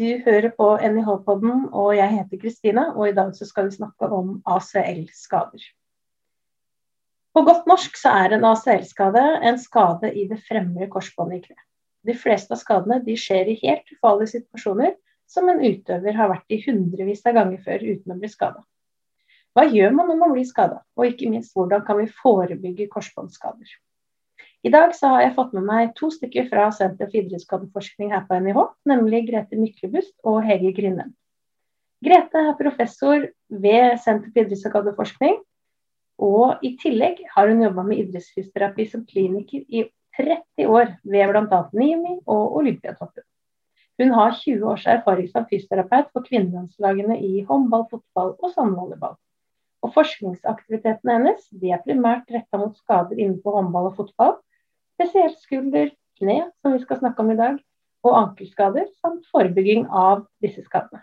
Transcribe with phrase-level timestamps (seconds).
[0.00, 2.86] Du hører på NIH-podden, og jeg heter Kristina.
[2.96, 5.66] Og i dag så skal vi snakke om ACL-skader.
[7.36, 11.60] På godt norsk så er en ACL-skade en skade i det fremre korsbåndet i kne.
[12.08, 14.96] De fleste av skadene de skjer i helt ufarlige situasjoner
[15.28, 18.64] som en utøver har vært i hundrevis av ganger før uten å bli skada.
[19.52, 23.76] Hva gjør man når man blir skada, og ikke minst hvordan kan vi forebygge korsbåndskader?
[24.60, 28.26] I dag så har jeg fått med meg to stykker fra Senter for idrettsskadeforskning her
[28.28, 28.58] på NIH,
[28.90, 31.14] nemlig Grete Myklebust og Hege Grindem.
[32.04, 35.38] Grete er professor ved Senter for idrettsskadeforskning,
[36.20, 39.86] og i tillegg har hun jobba med idrettsfysioterapi som kliniker i
[40.18, 41.62] 30 år ved bl.a.
[41.72, 43.24] NIMI og Olympiatoppen.
[44.00, 49.16] Hun har 20 års erfaring som fysioterapeut for kvinnelandslagene i håndball, fotball og sandvolleyball.
[49.80, 54.38] Og forskningsaktivitetene hennes er primært retta mot skader innenfor håndball og fotball,
[55.00, 57.60] spesielt skulder, kne, som vi skal snakke om i dag,
[58.04, 61.02] og ankelskader, samt forebygging av disse skadene.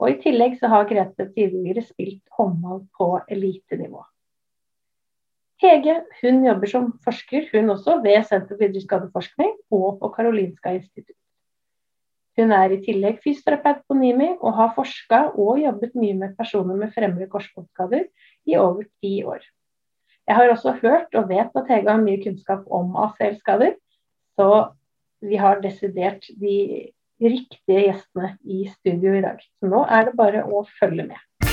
[0.00, 4.06] Og I tillegg så har Grete tidligere spilt håndball på elitenivå.
[5.60, 11.18] Hege hun jobber som forsker hun også ved Senter for idrettsskadeforskning og på Karolinska institutt.
[12.40, 16.80] Hun er i tillegg fysioterapeut på NIMI og har forska og jobbet mye med personer
[16.80, 18.06] med fremre korsbåndskader
[18.48, 19.44] i over ti år.
[20.30, 23.72] Jeg har også hørt og vet at Hege har mye kunnskap om ACL-skader.
[24.38, 24.46] Så
[25.26, 26.58] vi har desidert de
[27.18, 29.40] riktige gjestene i studio i dag.
[29.58, 31.48] Så nå er det bare å følge med.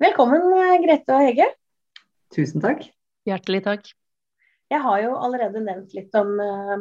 [0.00, 0.48] Velkommen
[0.86, 1.50] Grete og Hege.
[2.32, 2.86] Tusen takk.
[3.28, 3.90] Hjertelig takk.
[4.72, 6.74] Jeg har jo allerede nevnt litt om eh,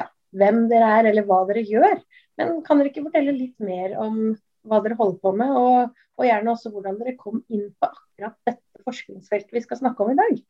[0.00, 2.00] ja, hvem dere er eller hva dere gjør.
[2.40, 4.32] Men kan dere ikke fortelle litt mer om
[4.64, 8.40] hva dere holder på med, og, og gjerne også hvordan dere kom inn på akkurat
[8.48, 10.42] dette forskningsfeltet vi skal snakke om i dag.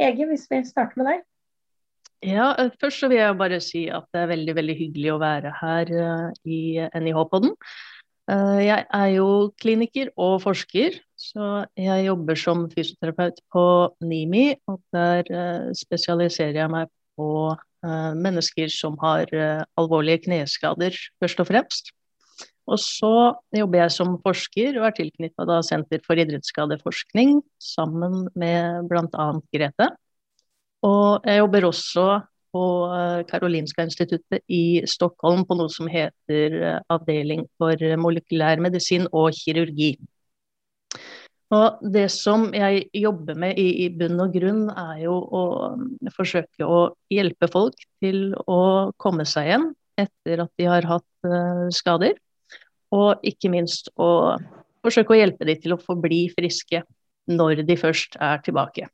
[0.00, 1.26] Ege, hvis vi starter med deg.
[2.20, 5.20] Ja, eh, Først så vil jeg bare si at det er veldig veldig hyggelig å
[5.22, 7.54] være her uh, i NIH-podden.
[8.30, 9.28] Eh, jeg er jo
[9.60, 13.64] kliniker og forsker, så jeg jobber som fysioterapeut på
[14.04, 14.44] NIMI.
[14.68, 19.30] Og der uh, spesialiserer jeg meg på mennesker som har
[19.80, 21.86] alvorlige kneskader, først og fremst.
[22.70, 23.12] Og så
[23.56, 29.30] jobber jeg som forsker og er tilknyttet Senter for idrettsskadeforskning sammen med bl.a.
[29.54, 29.88] Grete.
[30.86, 32.04] Og jeg jobber også
[32.54, 32.62] på
[32.94, 39.34] eh, Karolinska instituttet i Stockholm på noe som heter eh, Avdeling for molekylær medisin og
[39.36, 39.96] kirurgi.
[41.50, 45.44] Og Det som jeg jobber med i, i, bunn og grunn, er jo å
[45.74, 46.80] mm, forsøke å
[47.10, 48.62] hjelpe folk til å
[49.02, 51.30] komme seg igjen etter at de har hatt
[51.74, 52.14] skader.
[52.96, 54.36] Og ikke minst å
[54.84, 56.82] forsøke å hjelpe dem til å forbli friske
[57.30, 58.88] når de først er tilbake.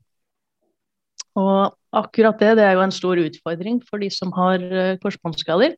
[1.37, 5.75] Og akkurat det, det er jo en stor utfordring for de som har eh, korsbåndskader.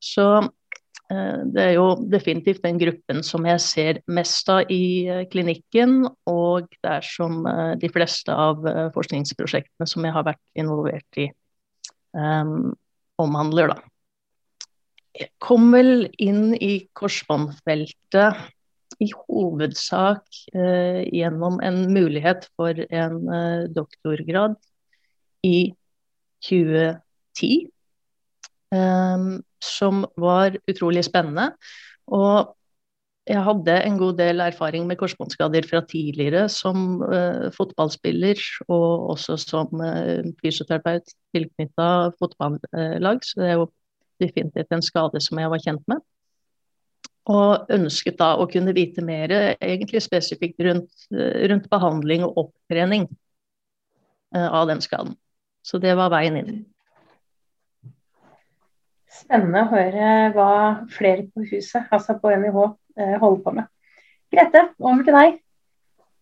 [0.00, 5.26] Så eh, det er jo definitivt den gruppen som jeg ser mest av i eh,
[5.32, 7.44] klinikken, og det er som
[7.80, 8.64] de fleste av
[8.96, 11.28] forskningsprosjektene som jeg har vært involvert i,
[12.16, 12.72] um,
[13.20, 13.97] omhandler, da.
[15.16, 18.44] Jeg kom vel inn i korsbåndfeltet
[18.98, 20.24] i hovedsak
[20.54, 24.56] eh, gjennom en mulighet for en eh, doktorgrad
[25.46, 25.72] i
[26.44, 27.68] 2010.
[28.74, 29.26] Eh,
[29.64, 31.50] som var utrolig spennende.
[32.06, 32.54] Og
[33.28, 38.40] jeg hadde en god del erfaring med korsbåndskader fra tidligere som uh, fotballspiller
[38.72, 43.20] og også som uh, fysioterapeut tilknytta fotballag.
[43.20, 43.66] Så det er jo
[44.22, 46.02] definitivt en skade som jeg var kjent med.
[47.28, 53.04] Og ønsket da å kunne vite mer egentlig spesifikt rundt, rundt behandling og opptrening
[54.36, 55.12] uh, av den skaden.
[55.64, 56.62] Så det var veien inn.
[59.12, 60.52] Spennende å høre hva
[60.94, 62.56] flere på huset, altså på NIH,
[63.00, 63.68] eh, holder på med.
[64.32, 65.38] Grete, over til deg.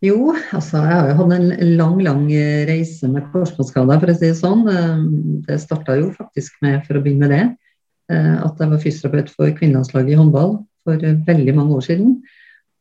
[0.06, 2.24] Jo, altså jeg har jo hatt en lang, lang
[2.68, 4.64] reise med korsbåndskader, for å si det sånn.
[4.70, 5.04] Eh,
[5.46, 7.65] det starta jo faktisk med, for å begynne med det, Eh,
[8.14, 12.16] at jeg var fysioterapeut for kvinnelandslaget i håndball for eh, veldig mange år siden.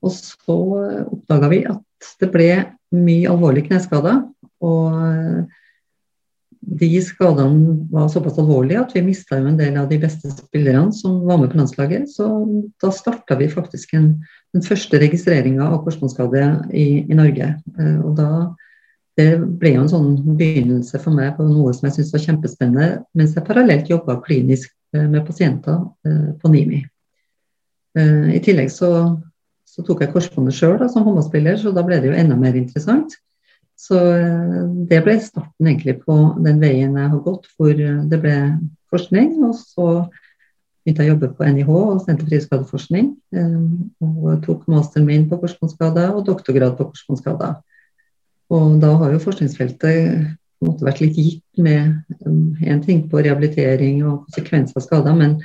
[0.05, 0.57] Og så
[1.09, 2.49] oppdaga vi at det ble
[2.95, 4.21] mye alvorlige kneskader.
[4.65, 5.61] Og eh,
[6.65, 11.19] de skadene var såpass alvorlige at vi mista en del av de beste spillerne som
[11.27, 12.09] var med på landslaget.
[12.09, 12.29] Så
[12.81, 14.11] da starta vi faktisk en,
[14.53, 17.51] den første registreringa av korsbåndskade i, i, Norge.
[18.01, 18.29] Og da
[19.15, 22.87] det ble jo en sånn begynnelse for meg på noe som jeg syntes var kjempespennende,
[23.15, 25.73] mens jeg parallelt jobba klinisk Eh, med pasienter
[26.05, 26.85] eh, på NIMI.
[27.97, 28.89] Eh, I tillegg så,
[29.67, 33.17] så tok jeg korsbåndet sjøl som håndballspiller, så da ble det jo enda mer interessant.
[33.75, 33.97] Så
[34.87, 38.35] det ble starten egentlig på den veien jeg har gått, hvor det ble
[38.87, 39.33] forskning.
[39.43, 39.87] Og så
[40.79, 43.09] begynte jeg å jobbe på NIH og Senter for friskadeforskning.
[43.99, 47.59] Og tok masteren min på korsbåndskader og doktorgrad på korsbåndskader.
[48.53, 51.95] Og da har jo forskningsfeltet måte vært litt gitt med
[52.25, 55.37] en ting på rehabilitering og konsekvenser av skader, men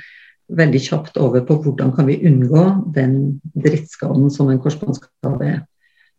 [0.51, 2.63] veldig kjapt over på hvordan kan vi unngå
[2.95, 3.15] den
[3.55, 5.59] drittskaden som en korsbåndskade er.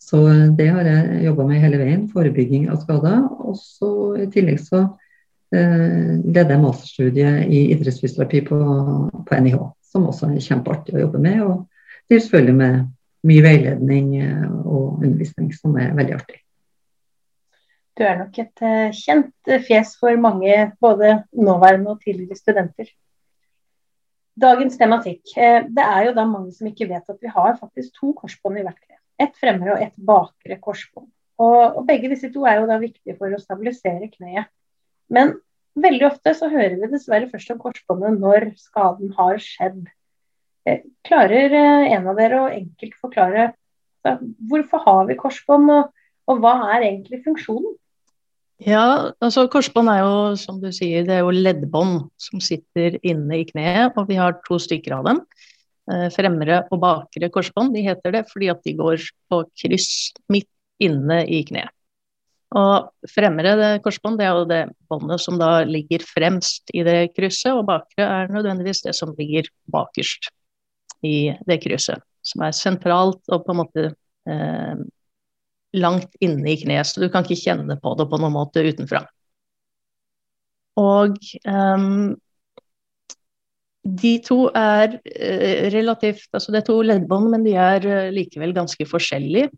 [0.02, 0.22] Så
[0.58, 3.20] det har jeg jobba med hele veien, forebygging av skader.
[3.44, 3.90] Og så
[4.24, 4.80] i tillegg så
[5.54, 8.58] eh, ledde jeg masterstudiet i idrettsfysioterapi på,
[9.28, 9.60] på, NIH,
[9.92, 11.44] som også er kjempeartig å jobbe med.
[11.46, 12.80] Og det er selvfølgelig med
[13.30, 16.42] mye veiledning eh, og undervisning som er veldig artig.
[17.98, 22.88] Du er nok et uh, kjent fjes for mange, både nåværende og tidligere studenter.
[24.40, 25.20] Dagens tematikk.
[25.36, 28.60] Uh, det er jo da mange som ikke vet at vi har faktisk to korsbånd
[28.60, 28.96] i hvert kne.
[29.20, 31.10] Et fremre og et bakre korsbånd.
[31.42, 34.48] Og, og, begge disse to er jo da viktige for å stabilisere kneet.
[35.12, 35.34] Men
[35.76, 39.82] veldig ofte så hører vi dessverre først om korsbåndet når skaden har skjedd.
[41.08, 43.50] Klarer en av dere å enkelt forklare
[44.02, 45.92] hvorfor har vi korsbånd, og,
[46.30, 47.74] og hva er egentlig funksjonen?
[48.62, 53.40] Ja, altså korsbånd er jo, som du sier, det er jo leddbånd som sitter inne
[53.40, 55.22] i kneet, og vi har to stykker av dem.
[55.90, 60.50] Eh, fremre og bakre korsbånd, de heter det fordi at de går på kryss midt
[60.82, 61.72] inne i kneet.
[62.52, 64.62] Og fremre korsbånd det er jo det
[64.92, 69.48] båndet som da ligger fremst i det krysset, og bakre er nødvendigvis det som ligger
[69.72, 70.28] bakerst
[71.02, 72.04] i det krysset.
[72.22, 73.86] Som er sentralt og på en måte
[74.28, 74.82] eh,
[75.72, 79.04] langt inne i kneet, så du kan ikke kjenne på det på noen måte utenfra.
[80.80, 82.14] Og um,
[83.82, 88.54] de to er uh, relativt Altså det er to leddbånd, men de er uh, likevel
[88.56, 89.50] ganske forskjellige.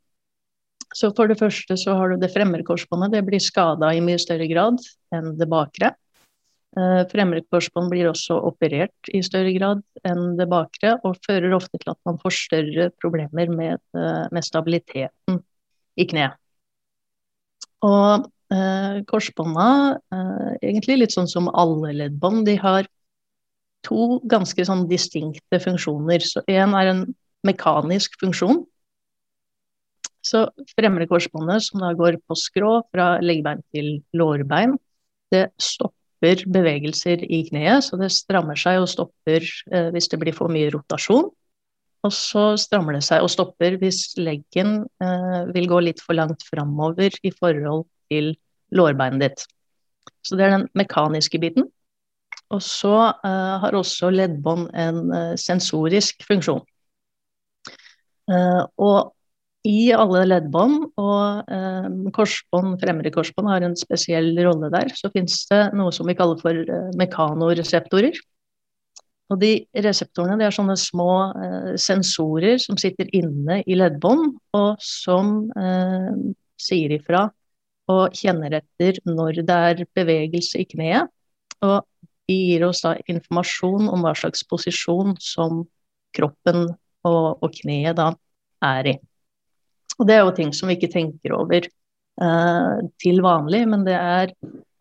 [0.94, 3.14] Så for det første så har du det fremre korsbåndet.
[3.16, 4.82] Det blir skada i mye større grad
[5.14, 5.94] enn det bakre.
[6.74, 11.78] Uh, fremre korsbånd blir også operert i større grad enn det bakre, og fører ofte
[11.78, 15.42] til at man får større problemer med, med stabiliteten
[15.96, 16.36] i kneet.
[17.84, 19.68] Og eh, korsbånda,
[20.14, 22.88] eh, egentlig litt sånn som alle leddbånd, de har
[23.84, 26.24] to ganske sånn distinkte funksjoner.
[26.24, 27.02] Så én er en
[27.44, 28.62] mekanisk funksjon.
[30.24, 34.78] Så fremre korsbåndet, som da går på skrå fra leggbein til lårbein,
[35.34, 40.36] det stopper bevegelser i kneet, så det strammer seg og stopper eh, hvis det blir
[40.36, 41.28] for mye rotasjon.
[42.04, 46.44] Og så strammer det seg og stopper hvis leggen eh, vil gå litt for langt
[46.44, 48.34] framover i forhold til
[48.74, 49.46] lårbeinet ditt.
[50.24, 51.70] Så det er den mekaniske biten.
[52.52, 56.60] Og så eh, har også leddbånd en eh, sensorisk funksjon.
[58.30, 59.14] Eh, og
[59.64, 64.92] i alle leddbånd og eh, korsbånd, fremre korsbånd har en spesiell rolle der.
[64.92, 68.20] Så finnes det noe som vi kaller for eh, mekanoreseptorer.
[69.32, 69.52] Og de
[69.84, 76.10] reseptorene det er sånne små eh, sensorer som sitter inne i leddbånd, og som eh,
[76.60, 77.26] sier ifra
[77.92, 81.10] og kjenner etter når det er bevegelse i kneet.
[81.64, 81.82] Og
[82.28, 85.64] de gir oss da informasjon om hva slags posisjon som
[86.16, 86.68] kroppen
[87.04, 88.12] og, og kneet da
[88.64, 88.94] er i.
[89.98, 93.96] Og det er jo ting som vi ikke tenker over eh, til vanlig, men det
[93.98, 94.32] er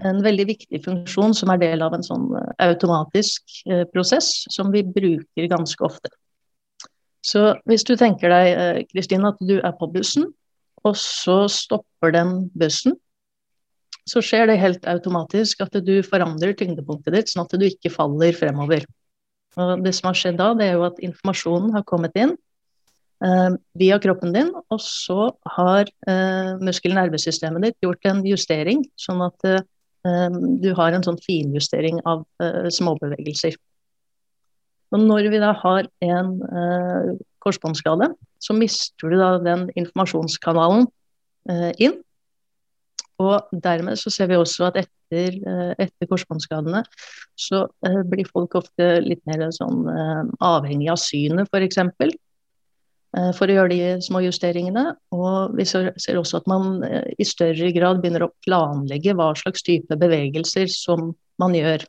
[0.03, 4.71] en veldig viktig funksjon som er del av en sånn eh, automatisk eh, prosess som
[4.73, 6.11] vi bruker ganske ofte.
[7.23, 10.27] Så hvis du tenker deg eh, Kristin, at du er på bussen,
[10.83, 12.97] og så stopper den bussen,
[14.09, 18.35] så skjer det helt automatisk at du forandrer tyngdepunktet ditt, sånn at du ikke faller
[18.35, 18.83] fremover.
[19.55, 22.33] Og det som har skjedd da, det er jo at informasjonen har kommet inn
[23.23, 29.47] eh, via kroppen din, og så har eh, muskel-nervesystemet ditt gjort en justering, sånn at
[29.47, 29.63] eh,
[30.03, 33.55] du har en sånn finjustering av uh, småbevegelser.
[34.93, 38.11] Og når vi da har en uh, korsbåndskade,
[38.43, 40.89] så mister du da den informasjonskanalen
[41.49, 42.01] uh, inn.
[43.23, 45.35] Og dermed så ser vi også at etter,
[45.77, 46.81] etter korsbåndskadene
[47.39, 47.59] så
[48.09, 49.85] blir folk ofte litt mer sånn
[50.43, 51.77] avhengig av synet, f.eks.
[53.13, 54.87] Eh, for å gjøre de små justeringene.
[55.13, 59.65] Og vi ser også at man eh, i større grad begynner å planlegge hva slags
[59.65, 61.85] type bevegelser som man gjør.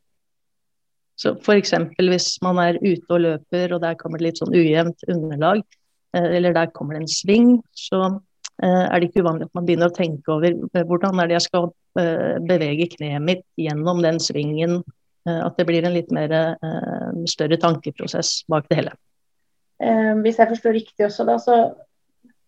[1.21, 1.73] Så F.eks.
[2.03, 5.63] hvis man er ute og løper og der kommer det litt sånn ujevnt underlag,
[6.17, 8.19] eh, eller der kommer det en sving, så
[8.63, 11.65] er det ikke uvanlig at man begynner å tenke over hvordan er det jeg skal
[12.47, 14.77] bevege kneet mitt gjennom den svingen.
[15.27, 16.31] At det blir en litt mer
[17.27, 18.95] større tankeprosess bak det hele.
[19.85, 21.59] Eh, hvis jeg forstår riktig også, da, så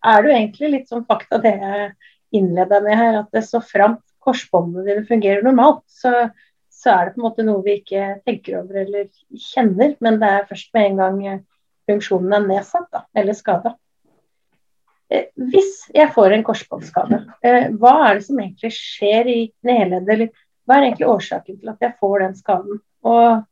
[0.07, 1.89] er det jo egentlig litt sånn fakta det jeg
[2.37, 6.29] innleda med her, at det så framt korsbåndene dine fungerer normalt, så,
[6.73, 9.07] så er det på en måte noe vi ikke tenker over eller
[9.39, 11.43] kjenner, men det er først med en gang
[11.87, 13.77] funksjonen er nedsatt da, eller skada.
[15.07, 20.09] Eh, hvis jeg får en korsbåndskade, eh, hva er det som egentlig skjer i kneleddet?
[20.15, 20.33] Eller
[20.67, 22.81] hva er egentlig årsaken til at jeg får den skaden?
[23.07, 23.45] Og,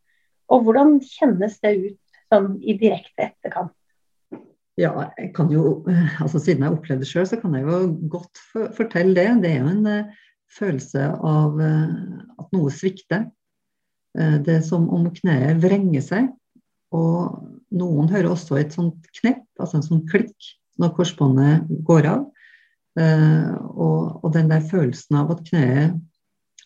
[0.51, 2.01] og hvordan kjennes det ut
[2.31, 3.73] sånn i direkte etterkant?
[4.79, 5.85] Ja, jeg kan jo,
[6.23, 8.41] altså Siden jeg opplevde det sjøl, så kan jeg jo godt
[8.75, 9.27] fortelle det.
[9.43, 11.93] Det er jo en uh, følelse av uh,
[12.41, 13.29] at noe svikter.
[14.17, 16.27] Uh, det er som om kneet vrenger seg.
[16.95, 17.39] Og
[17.75, 20.35] noen hører også et sånt knepp, altså en sånn klikk,
[20.79, 22.25] når korsbåndet går av.
[22.95, 25.97] Og, og, den der følelsen av at kneet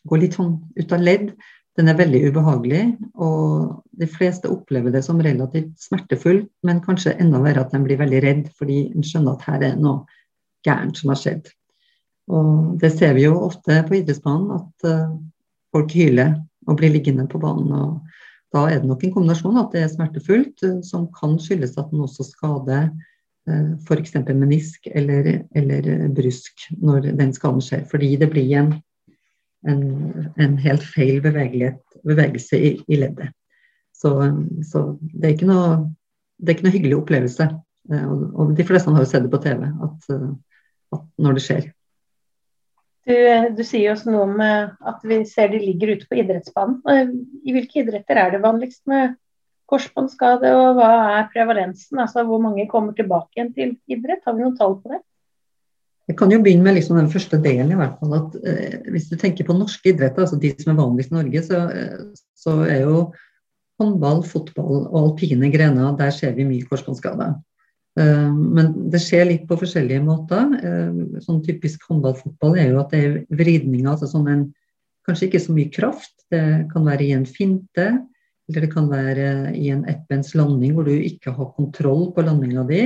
[0.06, 1.32] går litt sånn ut av ledd,
[1.80, 2.82] den er veldig ubehagelig,
[3.16, 8.02] og de fleste opplever det som relativt smertefullt, men kanskje enda verre at de blir
[8.02, 10.04] veldig redd, fordi en skjønner at her er noe
[10.68, 11.48] gærent som har skjedd.
[12.30, 15.14] Og det ser vi jo ofte på idrettsbanen, at uh,
[15.74, 16.36] folk hyler
[16.68, 17.72] og blir liggende på banen.
[17.72, 18.02] og
[18.54, 21.94] Da er det nok en kombinasjon at det er smertefullt, uh, som kan skyldes at
[21.94, 24.18] man også skader uh, f.eks.
[24.30, 27.88] menisk eller, eller brysk når den skaden skjer.
[27.90, 28.76] Fordi det blir en
[29.68, 29.82] en,
[30.40, 33.34] en helt feil bevegelse i, i leddet.
[34.00, 34.14] Så,
[34.64, 35.74] så, det, er ikke noe,
[36.40, 37.50] det er ikke noe hyggelig opplevelse.
[37.92, 40.30] Eh, og, de fleste har jo sett det på TV at, eh,
[40.96, 41.68] at når det skjer.
[43.10, 43.16] Du,
[43.58, 47.18] du, sier også noe om eh, at vi ser de ligger ute på idrettsbanen.
[47.44, 49.18] I hvilke idretter er det vanligst med
[49.70, 50.90] korsbåndskade, og hva
[51.20, 52.00] er prevalensen?
[52.02, 54.24] Altså Hvor mange kommer tilbake igjen til idrett?
[54.26, 55.04] Har vi noen tall på det?
[56.10, 57.72] Jeg kan jo begynne med liksom den første delen.
[57.72, 60.82] i hvert fall, at eh, Hvis du tenker på norske idretter, altså de som er
[60.82, 63.04] vanligst i Norge, så, eh, så, er jo
[63.80, 67.38] håndball, fotball og alpine grener der ser vi mye korsbåndskader.
[68.00, 70.50] Eh, men det skjer litt på forskjellige måter.
[70.58, 73.92] Eh, sånn Typisk håndball-fotball er jo at det er vridninger.
[73.92, 74.48] altså sånn en,
[75.08, 76.14] Kanskje ikke så mye kraft.
[76.30, 77.86] Det kan være i en finte,
[78.50, 82.66] eller det kan være i en ettbens landing hvor du ikke har kontroll på landinga
[82.70, 82.84] di.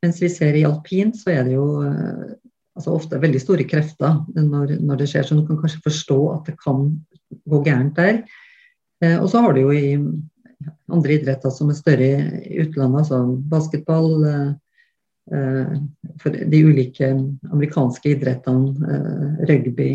[0.00, 2.32] Mens vi ser i alpint, så er det jo eh,
[2.78, 5.26] altså ofte veldig store krefter når, når, det skjer.
[5.28, 6.86] Så du kan kanskje forstå at det kan
[7.50, 8.22] gå gærent der.
[9.04, 9.98] Eh, og så har du jo i
[10.90, 12.08] andre idretter som er større
[12.40, 13.20] i utlandet, altså
[13.52, 15.74] basketball, eh,
[16.18, 17.06] for de ulike
[17.52, 18.96] amerikanske idrettene,
[19.46, 19.92] rugby,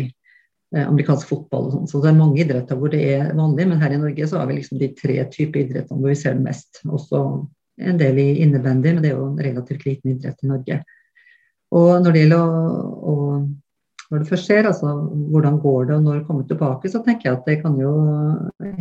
[0.72, 1.90] amerikansk fotball og sånn.
[1.90, 4.48] Så det er mange idretter hvor det er vanlig, men her i Norge så har
[4.48, 6.80] vi liksom de tre typer idrettene hvor vi ser det mest.
[6.88, 7.20] Også
[7.76, 10.80] en del i innebandy, men det er jo en relativt liten idrett i Norge.
[11.76, 13.14] Og når det gjelder å, å
[14.06, 14.92] når det først skjer, altså
[15.32, 17.92] hvordan går det og når kommer tilbake, så tenker jeg at det kan jo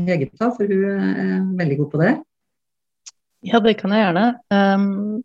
[0.06, 2.12] Hege ta, for hun er veldig god på det.
[3.46, 4.26] Ja, det kan jeg gjerne.
[4.54, 5.24] Um,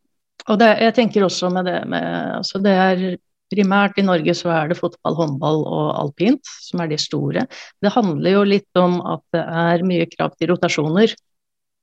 [0.48, 2.06] og det, jeg tenker også med det med
[2.40, 3.04] altså det er
[3.50, 7.42] Primært i Norge så er det fotball, håndball og alpint som er de store.
[7.82, 11.16] Det handler jo litt om at det er mye krav til rotasjoner.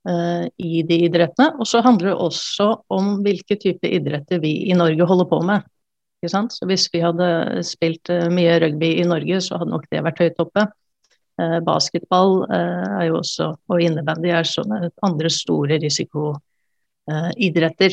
[0.07, 1.49] Eh, i de idrettene.
[1.59, 5.65] Og så handler det også om hvilke type idretter vi i Norge holder på med.
[6.27, 10.21] Så hvis vi hadde spilt eh, mye rugby i Norge, så hadde nok det vært
[10.23, 10.61] høyt oppe.
[11.41, 17.91] Eh, basketball er jo også, og innebandy er sånne andre store risikoidretter.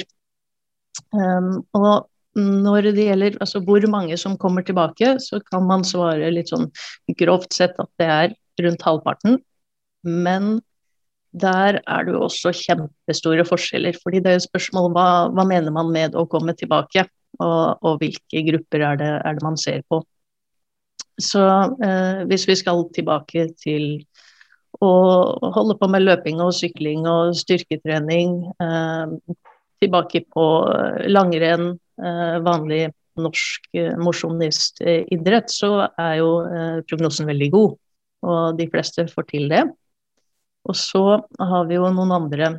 [1.11, 2.07] Um, og
[2.39, 6.71] når det gjelder altså hvor mange som kommer tilbake, så kan man svare litt sånn
[7.19, 9.39] grovt sett at det er rundt halvparten.
[10.07, 10.63] Men
[11.35, 13.97] der er det jo også kjempestore forskjeller.
[14.03, 17.07] fordi det er jo spørsmål hva, hva mener man med å komme tilbake,
[17.43, 20.05] og, og hvilke grupper er det, er det, man ser på.
[21.19, 21.43] Så
[21.83, 24.05] eh, hvis vi skal tilbake til
[24.83, 24.93] å
[25.55, 29.35] holde på med løping og sykling og styrketrening, eh,
[29.83, 30.47] tilbake på
[31.11, 32.89] langrenn, eh, vanlig
[33.21, 37.77] norsk eh, mosjonistidrett, så er jo eh, prognosen veldig god.
[38.25, 39.65] Og de fleste får til det.
[40.65, 42.51] Og så har vi jo noen andre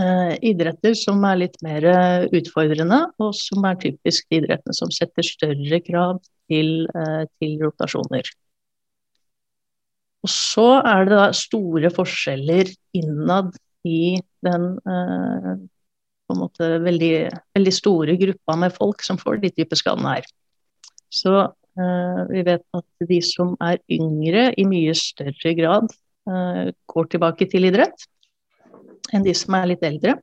[0.00, 5.26] eh, idretter som er litt mer eh, utfordrende, og som er typisk idrettene som setter
[5.26, 6.18] større krav
[6.50, 8.32] til, eh, til rotasjoner.
[10.24, 13.52] Og så er det da store forskjeller innad
[13.84, 15.50] i den eh,
[16.24, 17.16] på en måte veldig,
[17.52, 20.30] veldig, store gruppa med folk som får de type skadene her.
[21.12, 25.92] Så eh, vi vet at de som er yngre, i mye større grad
[26.24, 28.06] går tilbake til idrett
[29.12, 30.16] enn de som er litt eldre.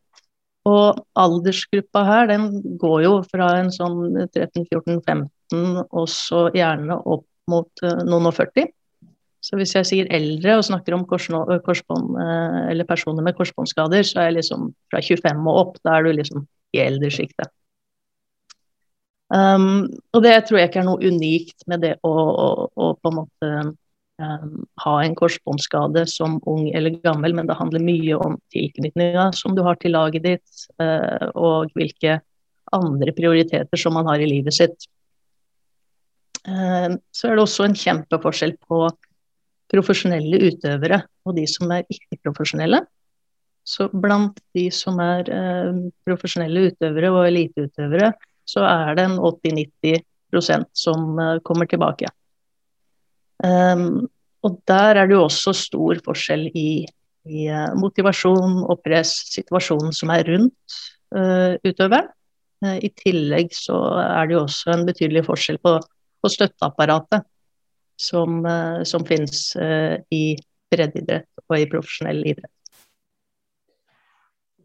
[0.70, 7.84] Og aldersgruppa her, den går jo fra en sånn 13-14-15 og så gjerne opp mot
[7.84, 8.70] uh, noen og 40.
[9.42, 14.22] Så hvis jeg sier eldre og snakker om korsbånd, uh, eller personer med korsbåndskader, så
[14.22, 15.82] er jeg liksom fra 25 og opp.
[15.82, 16.46] Da er du liksom
[16.78, 17.50] i eldresjiktet.
[19.32, 23.12] Um, og det tror jeg ikke er noe unikt med det å, å, å på
[23.12, 23.52] en måte
[24.22, 29.56] um, ha en korsbåndskade som ung eller gammel, men det handler mye om tilknytninga som
[29.58, 32.20] du har til laget ditt, uh, og hvilke
[32.72, 34.88] andre prioriteter som man har i livet sitt.
[36.48, 38.86] Uh, så er det også en kjempeforskjell på
[39.72, 42.84] profesjonelle utøvere og de som er ikke-profesjonelle.
[43.68, 48.14] Så blant de som er uh, profesjonelle utøvere og eliteutøvere,
[48.50, 51.14] så er det en 80-90% som
[51.46, 52.10] kommer tilbake.
[53.42, 54.08] Um,
[54.46, 56.84] og der er det jo også stor forskjell i,
[57.30, 60.78] i uh, motivasjon og press, situasjonen som er rundt
[61.16, 62.10] uh, utøveren.
[62.62, 65.78] Uh, I tillegg så er det jo også en betydelig forskjell på,
[66.22, 67.26] på støtteapparatet
[68.02, 68.42] som,
[68.88, 69.52] som finnes
[70.10, 70.22] i
[70.74, 72.50] breddeidrett og i profesjonell idrett.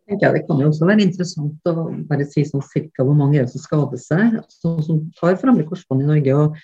[0.06, 3.48] Ja, det kan jo også være interessant å bare si sånn cirka hvor mange er
[3.50, 4.38] som skader seg.
[4.54, 6.36] som, som tar framlig korsbånd i Norge.
[6.36, 6.56] og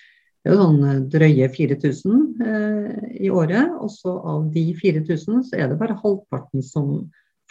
[0.43, 3.77] det er jo sånn drøye 4000 eh, i året.
[3.79, 6.97] Og så av de 4000 så er det bare halvparten som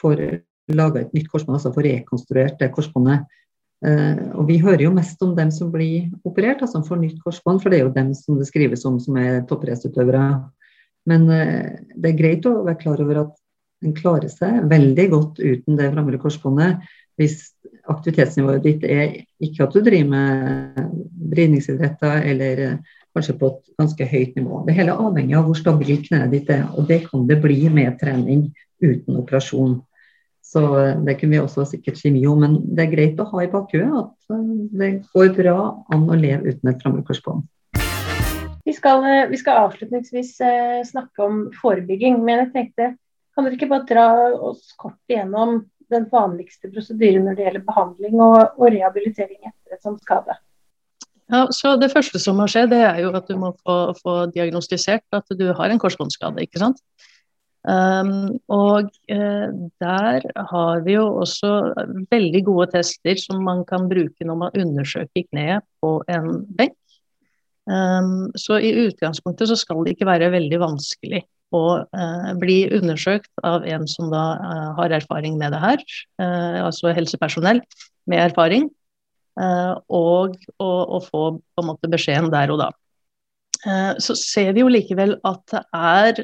[0.00, 0.20] får
[0.72, 3.24] laga et nytt korsbånd, altså får rekonstruert det korsbåndet.
[3.82, 7.62] Eh, og vi hører jo mest om dem som blir operert, altså får nytt korsbånd,
[7.62, 10.26] for det er jo dem som det skrives om som er toppidrettsutøvere.
[11.10, 13.38] Men eh, det er greit å være klar over at
[13.82, 16.84] en klarer seg veldig godt uten det framre korsbåndet
[17.18, 17.40] hvis
[17.92, 20.90] aktivitetsnivået ditt er ikke at du driver med
[21.32, 24.62] vridningsidretter eller eh, kanskje på et ganske høyt nivå.
[24.66, 27.98] Det hele avhenger av hvor stabilt kneet ditt er, og det kan det bli med
[28.00, 28.46] trening
[28.82, 29.80] uten operasjon.
[30.42, 33.28] Så eh, det kunne vi også sikkert si mye om, men det er greit å
[33.32, 34.48] ha i bakhuet at eh,
[34.80, 35.58] det går bra
[35.94, 37.46] an å leve uten et framkorsbånd.
[38.62, 40.36] Vi vi skal avslutningsvis
[40.86, 42.92] snakke om forebygging, men jeg tenkte
[43.34, 44.06] kan dere ikke bare dra
[44.50, 49.84] oss kort igjennom den vanligste prosedyren når det gjelder behandling og, og rehabilitering etter et
[49.84, 50.36] sånt skade?
[51.32, 54.16] Ja, så Det første som må skje, det er jo at du må få, få
[54.34, 56.44] diagnostisert at du har en korsbåndskade.
[56.44, 56.82] ikke sant?
[57.62, 61.52] Um, og uh, der har vi jo også
[62.10, 66.74] veldig gode tester som man kan bruke når man undersøker kneet på en benk.
[67.70, 73.30] Um, så i utgangspunktet så skal det ikke være veldig vanskelig å eh, bli undersøkt
[73.46, 75.82] av en som da eh, har erfaring med det her,
[76.22, 77.62] eh, altså helsepersonell
[78.10, 78.70] med erfaring,
[79.32, 82.66] og å få på en måte beskjeden der og da.
[84.02, 86.18] Så ser vi jo likevel at det er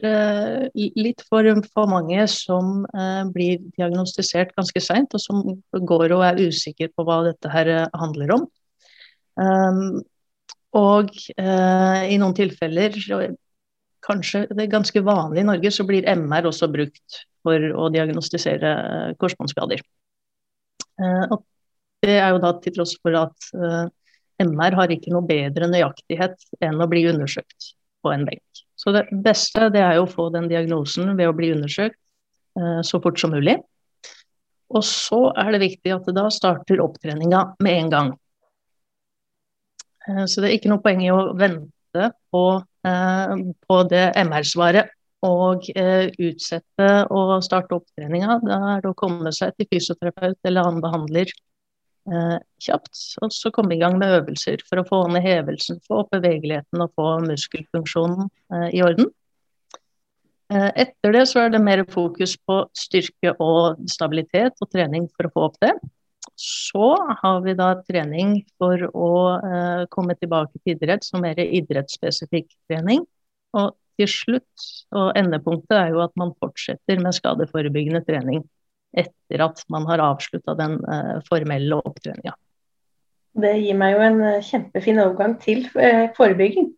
[0.77, 2.83] litt for, for mange som
[3.33, 5.41] blir diagnostisert ganske seint, og som
[5.73, 8.45] går og er usikre på hva dette her handler om.
[10.83, 13.01] Og i noen tilfeller
[14.09, 18.73] kanskje det er ganske vanlig i Norge, så blir MR også brukt for å diagnostisere
[18.73, 19.83] eh, korsbåndskader.
[21.03, 21.37] Eh,
[22.05, 23.87] det er jo da til tross for at eh,
[24.45, 27.73] MR har ikke noe bedre nøyaktighet enn å bli undersøkt
[28.05, 28.63] på en benk.
[28.79, 31.99] Så det beste det er jo å få den diagnosen ved å bli undersøkt
[32.87, 33.55] så fort som mulig.
[34.75, 38.09] Og så er det viktig at det da starter opptreninga med en gang.
[40.27, 42.43] Så det er ikke noe poeng i å vente på
[43.69, 44.95] på det MR-svaret
[45.27, 48.39] og eh, utsette å starte opptreninga.
[48.45, 52.95] Da er det å komme seg til fysioterapeut eller annen behandler eh, kjapt.
[53.23, 56.85] Og så komme i gang med øvelser for å få ned hevelsen, få opp bevegeligheten
[56.85, 58.31] og få muskelfunksjonen
[58.73, 59.11] i orden.
[60.49, 65.33] Etter det så er det mer fokus på styrke og stabilitet og trening for å
[65.35, 65.75] få opp det.
[66.39, 72.53] Så har vi da trening for å eh, komme tilbake til idrett som mer idrettsspesifikk
[72.71, 73.03] trening.
[73.59, 78.45] Og til slutt, og endepunktet er jo at man fortsetter med skadeforebyggende trening
[78.97, 82.37] etter at man har avslutta den eh, formelle opptreninga.
[83.39, 86.71] Det gir meg jo en eh, kjempefin overgang til eh, forebygging.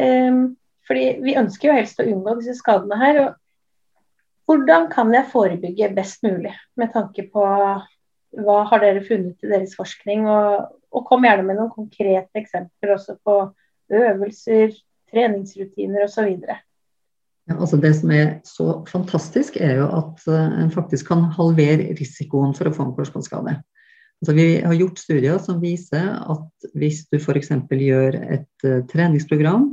[0.00, 0.42] Ehm,
[0.88, 3.20] fordi vi ønsker jo helst å unngå disse skadene her.
[3.26, 4.10] og
[4.48, 7.44] Hvordan kan jeg forebygge best mulig med tanke på
[8.40, 10.26] hva har dere funnet i deres forskning?
[10.30, 13.38] Og, og kom gjerne med noen konkrete eksempler også på
[13.92, 14.72] øvelser,
[15.12, 16.30] treningsrutiner osv.
[17.50, 21.92] Ja, altså det som er så fantastisk, er jo at uh, en faktisk kan halvere
[21.98, 23.58] risikoen for å få en korsbåndskade.
[24.22, 27.50] Altså vi har gjort studier som viser at hvis du f.eks.
[27.68, 29.72] gjør et uh, treningsprogram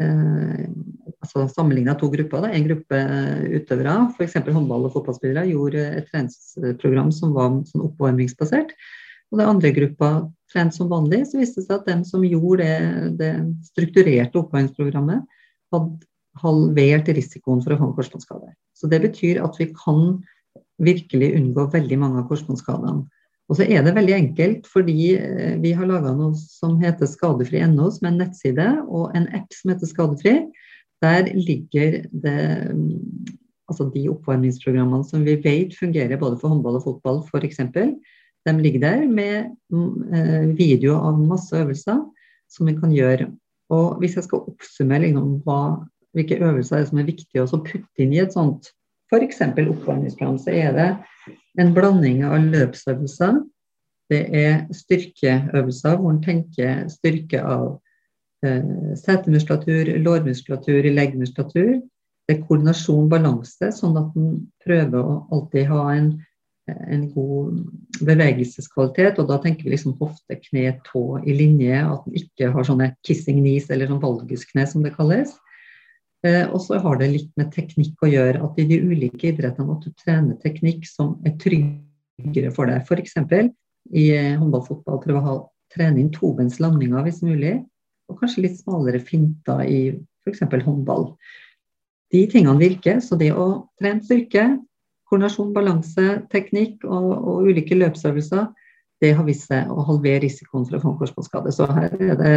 [0.00, 0.64] uh,
[1.22, 2.46] altså sammenligna to grupper.
[2.46, 2.52] Da.
[2.52, 3.00] En gruppe
[3.58, 4.38] utøvere, f.eks.
[4.48, 8.74] håndball- og fotballspillere, gjorde et treningsprogram som var sånn oppvarmingsbasert.
[9.32, 10.12] Og den andre gruppa
[10.52, 11.24] trent som vanlig.
[11.28, 13.32] Så viste det seg at den som gjorde det, det
[13.72, 15.24] strukturerte oppvarmingsprogrammet,
[15.72, 16.10] hadde
[16.42, 18.52] halvert risikoen for å få en korsbåndskade.
[18.76, 20.20] Så det betyr at vi kan
[20.82, 23.04] virkelig unngå veldig mange av korsbåndskadene.
[23.52, 27.90] Og så er det veldig enkelt, fordi eh, vi har laga noe som heter skadefri.no,
[27.92, 30.34] som er en nettside, og en app som heter Skadefri.
[31.04, 32.38] Der ligger det
[33.68, 37.60] altså de oppvarmingsprogrammene som vi vet fungerer både for håndball og fotball f.eks.
[38.46, 39.52] De ligger der med
[40.16, 42.00] eh, video av masse øvelser
[42.48, 43.28] som vi kan gjøre.
[43.72, 45.60] Og hvis jeg skal oppsummere liksom, hva,
[46.16, 48.72] hvilke øvelser er som er viktige å putte inn i et sånt
[49.12, 49.44] f.eks.
[49.44, 50.88] oppvarmingsprogram, så er det
[51.60, 53.40] en blanding av løpsøvelser.
[54.12, 57.78] Det er styrkeøvelser hvor en tenker styrke av
[58.44, 61.78] eh, setemuskulatur, lårmuskulatur, leggmuskulatur.
[62.28, 66.10] Det er koordinasjon, balanse, sånn at en prøver å alltid ha en,
[66.70, 67.62] en, god
[68.06, 69.18] bevegelseskvalitet.
[69.18, 71.80] Og da tenker vi liksom hofte, kne, tå i linje.
[71.82, 75.34] At en ikke har sånne kissing knees eller sånn valguskne som det kalles.
[76.22, 78.42] Eh, og så har det litt med teknikk å gjøre.
[78.46, 82.86] At i de ulike idrettene må du trene teknikk som er tryggere for deg.
[82.86, 83.16] F.eks.
[83.90, 85.38] i eh, håndball, fotball prøve å
[85.72, 87.56] trene inn tobens landinger hvis mulig.
[88.10, 89.80] Og kanskje litt smalere finter i
[90.22, 90.44] f.eks.
[90.62, 91.10] håndball
[92.12, 93.00] de tingene virker.
[93.02, 94.46] Så det å trene styrke,
[95.10, 98.46] koordinasjon, balanse, teknikk og, og, ulike løpsøvelser,
[99.02, 101.50] det har vist seg å halvere risikoen for å få en korsbåndskade.
[101.50, 102.34] Så her er det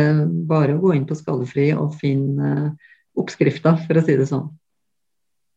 [0.49, 4.47] bare å gå inn på Skadefri og finne uh, oppskrifter, for å si det sånn.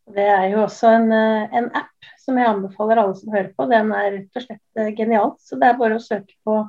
[0.09, 3.67] Det er jo også en, eh, en, app som jeg anbefaler alle som hører på.
[3.69, 5.37] Den er rett og slett eh, genialt.
[5.45, 6.63] Så det er bare å søke på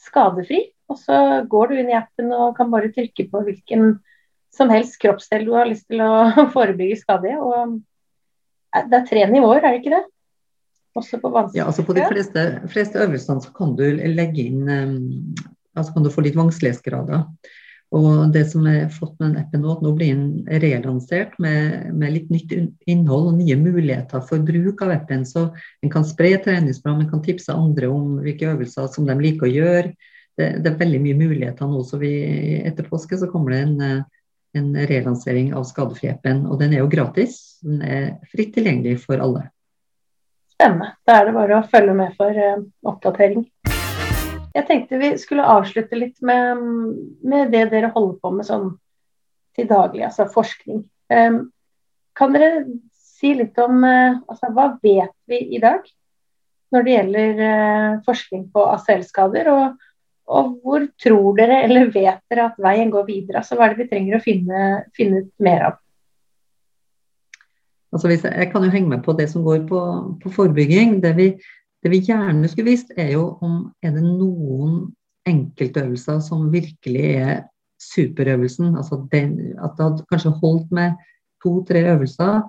[0.00, 0.62] skadefri.
[0.88, 1.18] Og så
[1.50, 3.98] går du inn i appen og kan bare trykke på hvilken
[4.54, 7.36] som helst kroppsdel du har lyst til å forebygge skade i.
[7.36, 7.76] Og
[8.72, 10.04] eh, det er tre nivåer, er det ikke det?
[10.96, 11.60] Også på vanskelig.
[11.60, 14.94] Ja, altså på de fleste, fleste øvelsene så kan du legge inn um,
[15.78, 17.26] altså kan du få litt vanskelighetsgrader.
[17.96, 21.88] Og det som er flott med den appen nå, at nå blir den relansert med,
[21.96, 22.52] med, litt nytt
[22.90, 25.24] innhold og nye muligheter for bruk av appen.
[25.24, 25.46] Så
[25.80, 29.54] en kan spre treningsprogram, en kan tipse andre om hvilke øvelser som de liker å
[29.54, 29.96] gjøre.
[30.38, 31.80] Det, det er veldig mye muligheter nå.
[31.88, 32.12] så vi,
[32.60, 34.04] Etter påske så kommer det en
[34.52, 36.46] en relansering av Skadefri-appen.
[36.46, 37.58] Og den er jo gratis.
[37.64, 39.48] Den er fritt tilgjengelig for alle.
[40.56, 40.92] Spennende.
[41.06, 43.46] Da er det bare å følge med for uh, oppdatering.
[44.54, 46.62] Jeg tenkte vi skulle avslutte litt med,
[47.22, 48.70] med, det dere holder på med sånn
[49.58, 50.84] til daglig, altså forskning.
[51.12, 51.40] Um,
[52.18, 55.84] kan dere si litt om uh, altså, hva vet vi i dag
[56.74, 59.52] når det gjelder uh, forskning på ACL-skader?
[59.52, 59.84] og
[60.28, 63.40] og hvor tror dere eller vet dere at veien går videre?
[63.40, 64.64] Altså, hva er det vi trenger å finne,
[64.96, 65.78] finne ut mer av?
[67.96, 69.80] Altså jeg, jeg, kan jo henge med på det som går på,
[70.20, 70.98] på forebygging.
[71.00, 71.30] Det vi,
[71.84, 74.88] det vi, gjerne skulle visst, er jo om er det noen
[75.28, 77.34] enkeltøvelser som virkelig er
[77.82, 78.74] superøvelsen.
[78.76, 80.96] Altså den, at det hadde kanskje holdt med
[81.44, 82.40] to-tre øvelser,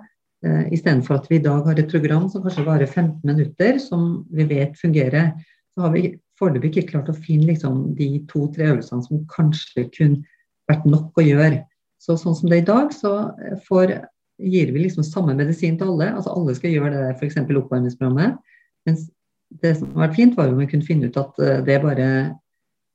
[0.45, 4.25] eh, istedenfor at vi i dag har et program som kanskje varer 15 minutter, som
[4.33, 5.33] vi vet fungerer.
[5.75, 10.23] Så har vi foreløpig ikke klart å finne liksom, de to-tre øvelsene som kanskje kunne
[10.69, 11.63] vært nok å gjøre.
[11.99, 13.13] Så sånn som det er i dag, så
[13.67, 13.97] får,
[14.39, 16.13] gir vi liksom samme medisin til alle.
[16.15, 17.41] Altså alle skal gjøre det f.eks.
[17.43, 18.39] oppvarmingsprogrammet.
[18.87, 19.09] Mens
[19.63, 21.83] det som har vært fint, var om vi kunne finne ut at eh, det er
[21.87, 22.11] bare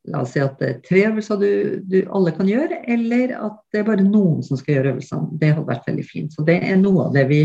[0.04, 1.52] La oss si at det er tre øvelser du,
[1.88, 5.38] du, alle kan gjøre, eller at det er bare noen som skal gjøre øvelsene.
[5.40, 6.34] Det hadde vært veldig fint.
[6.34, 7.38] Så det er noe av det vi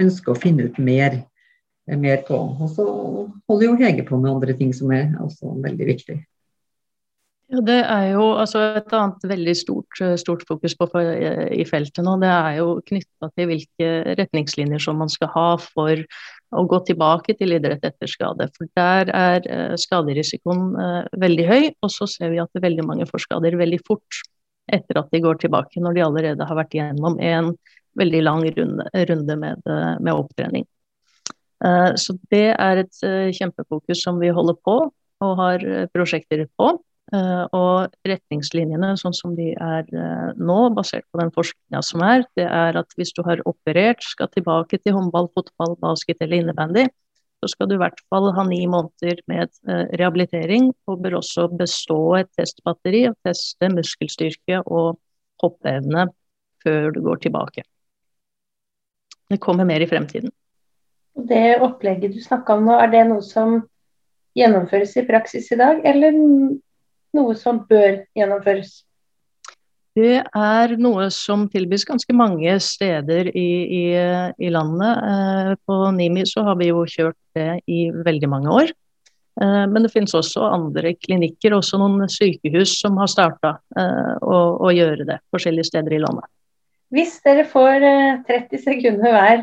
[0.00, 1.18] ønsker å finne ut mer
[1.96, 2.36] mer på.
[2.36, 2.84] Og så
[3.48, 6.18] holder jo Hege på med andre ting som er også veldig viktig.
[7.48, 12.18] Ja, det er jo altså Et annet veldig stort, stort fokus på i feltet nå,
[12.20, 16.04] det er jo knytta til hvilke retningslinjer som man skal ha for
[16.54, 18.48] å gå tilbake til idrett etter skade.
[18.56, 23.08] For Der er eh, skaderisikoen eh, veldig høy, og så ser vi at veldig mange
[23.10, 24.22] får skader veldig fort
[24.68, 27.54] etter at de går tilbake, når de allerede har vært gjennom en
[27.98, 30.66] veldig lang runde, med, med opptrening.
[31.64, 34.76] Eh, så det er et eh, kjempefokus som vi holder på
[35.26, 36.76] og har eh, prosjekter på.
[37.08, 39.86] Og retningslinjene sånn som de er
[40.36, 44.28] nå, basert på den forskninga som er, det er at hvis du har operert, skal
[44.34, 46.84] tilbake til håndball, fotball, basket eller innebandy,
[47.38, 49.52] så skal du i hvert fall ha ni måneder med
[49.96, 54.98] rehabilitering, og bør også bestå et testbatteri og teste muskelstyrke og
[55.42, 56.08] hoppeevne
[56.64, 57.64] før du går tilbake.
[59.28, 60.32] Det kommer mer i fremtiden.
[61.28, 63.60] Det opplegget du snakka om nå, er det noe som
[64.38, 66.14] gjennomføres i praksis i dag, eller
[67.16, 68.82] noe som bør gjennomføres?
[69.98, 73.84] Det er noe som tilbys ganske mange steder i, i,
[74.46, 75.00] i landet.
[75.12, 78.70] Eh, på NIMI så har vi jo kjørt det i veldig mange år.
[79.40, 84.38] Eh, men det finnes også andre klinikker, også noen sykehus som har starta eh, å,
[84.68, 86.28] å, gjøre det forskjellige steder i landet.
[86.94, 87.82] Hvis dere får
[88.28, 89.42] 30 sekunder hver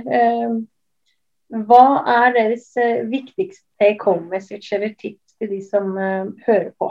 [1.67, 2.71] hva er deres
[3.05, 6.89] viktigste take home message eller tips til de som hører på?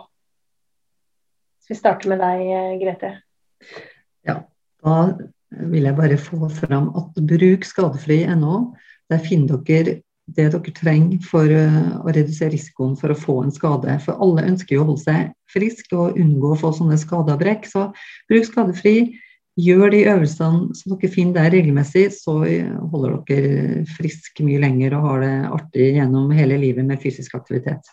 [1.64, 3.10] Så vi starter med deg, uh, Grete.
[4.28, 4.42] Ja,
[4.84, 4.96] da
[5.64, 8.74] vil jeg bare få fram at bruk skadefri.no.
[9.08, 13.52] Der finner dere det dere trenger for uh, å redusere risikoen for å få en
[13.52, 13.96] skade.
[14.04, 17.44] For alle ønsker jo å holde seg frisk og unngå å få sånne skader og
[17.46, 17.68] brekk.
[17.72, 17.88] Så
[18.28, 18.96] bruk skadefri.
[19.56, 25.04] Gjør de øvelsene som dere finner der regelmessig, så holder dere frisk mye lenger og
[25.08, 27.86] har det artig gjennom hele livet med fysisk aktivitet.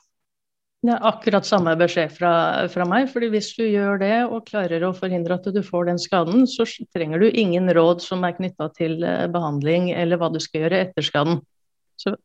[0.81, 2.31] Det er akkurat samme beskjed fra,
[2.73, 3.05] fra, meg.
[3.11, 6.65] fordi hvis du gjør det og klarer å forhindre at du får den skaden, så
[6.89, 10.81] trenger du ingen råd som er knytta til eh, behandling eller hva du skal gjøre
[10.87, 11.37] etter skaden.
[12.01, 12.15] Så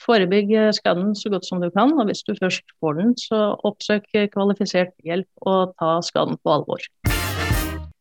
[0.00, 3.42] forebygg eh, skaden så godt som du kan, og hvis du først får den, så
[3.68, 6.88] oppsøk kvalifisert hjelp og ta skaden på alvor.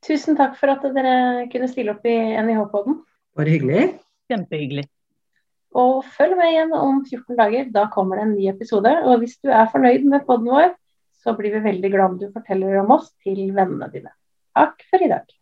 [0.08, 2.16] Tusen takk for at dere kunne stille opp i
[2.48, 3.02] NIH-poden.
[3.36, 3.90] Bare hyggelig.
[4.32, 4.88] Kjempehyggelig.
[5.78, 7.70] Og følg med igjen om 14 dager.
[7.74, 8.94] Da kommer det en ny episode.
[9.06, 10.74] Og hvis du er fornøyd med poden vår,
[11.22, 14.14] så blir vi veldig glad om du forteller om oss til vennene dine.
[14.58, 15.38] Takk for i dag.